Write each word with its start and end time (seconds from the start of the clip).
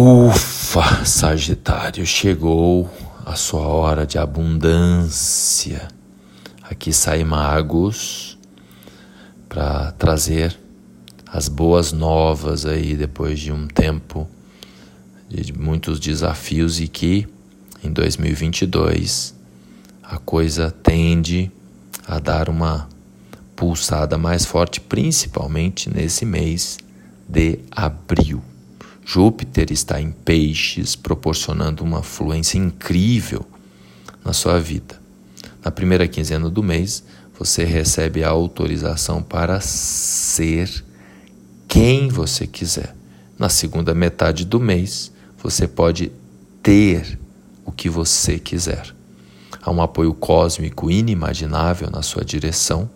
Ufa, 0.00 1.04
Sagitário, 1.04 2.06
chegou 2.06 2.88
a 3.26 3.34
sua 3.34 3.66
hora 3.66 4.06
de 4.06 4.16
abundância. 4.16 5.88
Aqui 6.62 6.92
sai 6.92 7.24
magos 7.24 8.38
para 9.48 9.90
trazer 9.90 10.56
as 11.26 11.48
boas 11.48 11.90
novas 11.90 12.64
aí 12.64 12.96
depois 12.96 13.40
de 13.40 13.50
um 13.50 13.66
tempo 13.66 14.28
de 15.28 15.52
muitos 15.52 15.98
desafios 15.98 16.78
e 16.78 16.86
que 16.86 17.26
em 17.82 17.92
2022 17.92 19.34
a 20.00 20.16
coisa 20.18 20.70
tende 20.70 21.50
a 22.06 22.20
dar 22.20 22.48
uma 22.48 22.88
pulsada 23.56 24.16
mais 24.16 24.44
forte, 24.44 24.80
principalmente 24.80 25.92
nesse 25.92 26.24
mês 26.24 26.78
de 27.28 27.58
abril. 27.72 28.40
Júpiter 29.10 29.72
está 29.72 29.98
em 29.98 30.10
Peixes, 30.10 30.94
proporcionando 30.94 31.82
uma 31.82 32.02
fluência 32.02 32.58
incrível 32.58 33.46
na 34.22 34.34
sua 34.34 34.60
vida. 34.60 35.00
Na 35.64 35.70
primeira 35.70 36.06
quinzena 36.06 36.50
do 36.50 36.62
mês, 36.62 37.02
você 37.38 37.64
recebe 37.64 38.22
a 38.22 38.28
autorização 38.28 39.22
para 39.22 39.62
ser 39.62 40.84
quem 41.66 42.10
você 42.10 42.46
quiser. 42.46 42.94
Na 43.38 43.48
segunda 43.48 43.94
metade 43.94 44.44
do 44.44 44.60
mês, 44.60 45.10
você 45.42 45.66
pode 45.66 46.12
ter 46.62 47.18
o 47.64 47.72
que 47.72 47.88
você 47.88 48.38
quiser. 48.38 48.94
Há 49.62 49.70
um 49.70 49.80
apoio 49.80 50.12
cósmico 50.12 50.90
inimaginável 50.90 51.90
na 51.90 52.02
sua 52.02 52.26
direção, 52.26 52.90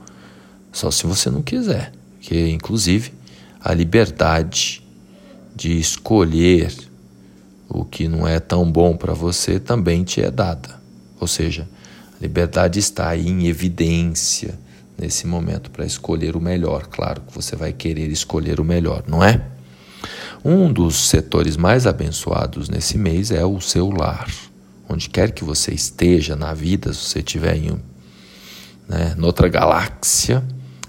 só 0.70 0.90
se 0.90 1.06
você 1.06 1.30
não 1.30 1.40
quiser, 1.40 1.90
que 2.20 2.50
inclusive 2.50 3.14
a 3.58 3.72
liberdade 3.72 4.81
de 5.54 5.78
escolher 5.78 6.72
o 7.68 7.84
que 7.84 8.08
não 8.08 8.26
é 8.26 8.38
tão 8.38 8.70
bom 8.70 8.96
para 8.96 9.14
você 9.14 9.58
também 9.58 10.04
te 10.04 10.20
é 10.20 10.30
dada. 10.30 10.80
Ou 11.18 11.26
seja, 11.26 11.68
a 12.18 12.22
liberdade 12.22 12.78
está 12.78 13.08
aí 13.08 13.28
em 13.28 13.46
evidência 13.46 14.58
nesse 14.98 15.26
momento 15.26 15.70
para 15.70 15.84
escolher 15.84 16.36
o 16.36 16.40
melhor. 16.40 16.86
Claro 16.88 17.22
que 17.22 17.34
você 17.34 17.56
vai 17.56 17.72
querer 17.72 18.10
escolher 18.10 18.60
o 18.60 18.64
melhor, 18.64 19.04
não 19.06 19.22
é? 19.22 19.42
Um 20.44 20.72
dos 20.72 21.08
setores 21.08 21.56
mais 21.56 21.86
abençoados 21.86 22.68
nesse 22.68 22.98
mês 22.98 23.30
é 23.30 23.44
o 23.44 23.60
seu 23.60 23.90
lar. 23.90 24.28
Onde 24.88 25.08
quer 25.08 25.30
que 25.30 25.44
você 25.44 25.72
esteja 25.72 26.34
na 26.34 26.52
vida, 26.52 26.92
se 26.92 27.00
você 27.00 27.20
estiver 27.20 27.56
em 27.56 27.80
né, 28.88 29.14
galáxia, 29.50 30.42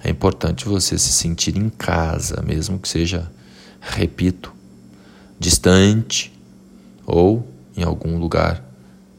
é 0.03 0.09
importante 0.09 0.65
você 0.65 0.97
se 0.97 1.11
sentir 1.11 1.55
em 1.55 1.69
casa, 1.69 2.41
mesmo 2.41 2.77
que 2.77 2.89
seja, 2.89 3.31
repito, 3.83 4.53
distante 5.37 6.31
ou 7.05 7.45
em 7.75 7.83
algum 7.83 8.17
lugar 8.17 8.63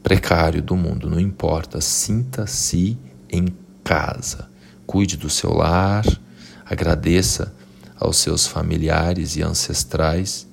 precário 0.03 0.63
do 0.63 0.77
mundo, 0.77 1.09
não 1.09 1.21
importa, 1.21 1.81
sinta-se 1.81 2.99
em 3.31 3.49
casa. 3.83 4.49
Cuide 4.87 5.17
do 5.17 5.31
seu 5.31 5.53
lar, 5.53 6.05
agradeça 6.65 7.55
aos 7.99 8.19
seus 8.19 8.47
familiares 8.47 9.37
e 9.37 9.43
ancestrais. 9.43 10.47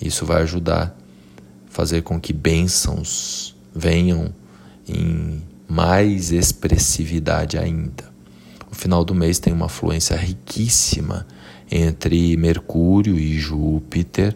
Isso 0.00 0.26
vai 0.26 0.42
ajudar 0.42 0.94
a 1.68 1.70
fazer 1.70 2.02
com 2.02 2.20
que 2.20 2.32
bênçãos 2.32 3.54
venham 3.74 4.32
em 4.86 5.42
mais 5.68 6.32
expressividade 6.32 7.56
ainda. 7.56 8.11
O 8.72 8.74
final 8.74 9.04
do 9.04 9.14
mês 9.14 9.38
tem 9.38 9.52
uma 9.52 9.68
fluência 9.68 10.16
riquíssima 10.16 11.26
entre 11.70 12.36
Mercúrio 12.38 13.18
e 13.18 13.38
Júpiter 13.38 14.34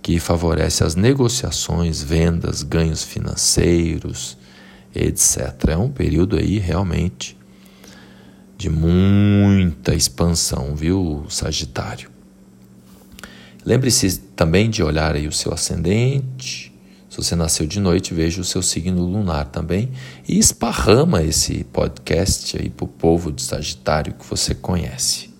que 0.00 0.20
favorece 0.20 0.84
as 0.84 0.94
negociações, 0.94 2.02
vendas, 2.02 2.62
ganhos 2.62 3.02
financeiros, 3.02 4.36
etc. 4.94 5.70
É 5.70 5.76
um 5.76 5.90
período 5.90 6.36
aí 6.36 6.58
realmente 6.58 7.36
de 8.56 8.68
muita 8.68 9.94
expansão, 9.94 10.76
viu, 10.76 11.24
Sagitário? 11.30 12.10
Lembre-se 13.64 14.18
também 14.36 14.68
de 14.68 14.82
olhar 14.82 15.14
aí 15.14 15.26
o 15.26 15.32
seu 15.32 15.52
ascendente. 15.54 16.73
Se 17.14 17.22
você 17.22 17.36
nasceu 17.36 17.64
de 17.64 17.78
noite, 17.78 18.12
veja 18.12 18.40
o 18.40 18.44
seu 18.44 18.60
signo 18.60 19.06
lunar 19.06 19.44
também 19.44 19.88
e 20.28 20.36
esparrama 20.36 21.22
esse 21.22 21.62
podcast 21.62 22.58
aí 22.60 22.68
para 22.68 22.86
o 22.86 22.88
povo 22.88 23.30
de 23.30 23.40
Sagitário 23.40 24.14
que 24.14 24.26
você 24.26 24.52
conhece. 24.52 25.33